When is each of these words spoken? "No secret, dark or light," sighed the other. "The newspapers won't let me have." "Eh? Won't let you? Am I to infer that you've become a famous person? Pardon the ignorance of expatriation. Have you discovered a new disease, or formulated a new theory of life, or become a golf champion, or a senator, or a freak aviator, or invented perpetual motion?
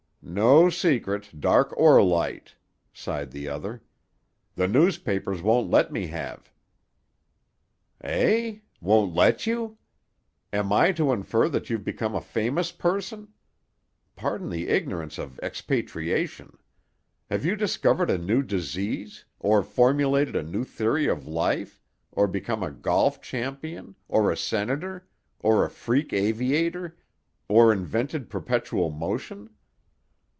"No 0.23 0.69
secret, 0.69 1.41
dark 1.41 1.73
or 1.75 2.01
light," 2.01 2.55
sighed 2.93 3.31
the 3.31 3.49
other. 3.49 3.81
"The 4.55 4.67
newspapers 4.67 5.41
won't 5.41 5.69
let 5.71 5.91
me 5.91 6.07
have." 6.07 6.51
"Eh? 8.01 8.59
Won't 8.79 9.13
let 9.15 9.47
you? 9.47 9.79
Am 10.53 10.71
I 10.71 10.91
to 10.93 11.11
infer 11.11 11.49
that 11.49 11.69
you've 11.71 11.83
become 11.83 12.13
a 12.15 12.21
famous 12.21 12.71
person? 12.71 13.29
Pardon 14.15 14.49
the 14.51 14.69
ignorance 14.69 15.17
of 15.17 15.39
expatriation. 15.39 16.55
Have 17.31 17.43
you 17.43 17.55
discovered 17.55 18.11
a 18.11 18.19
new 18.19 18.41
disease, 18.43 19.25
or 19.39 19.63
formulated 19.63 20.35
a 20.35 20.43
new 20.43 20.63
theory 20.63 21.07
of 21.07 21.25
life, 21.27 21.81
or 22.11 22.27
become 22.27 22.61
a 22.63 22.71
golf 22.71 23.21
champion, 23.23 23.95
or 24.07 24.31
a 24.31 24.37
senator, 24.37 25.07
or 25.39 25.65
a 25.65 25.69
freak 25.69 26.13
aviator, 26.13 26.95
or 27.49 27.73
invented 27.73 28.29
perpetual 28.29 28.91
motion? 28.91 29.49